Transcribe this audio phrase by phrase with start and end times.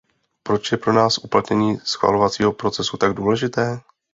[0.43, 3.81] Proč je pro nás uplatnění schvalovacího procesu tak důležité?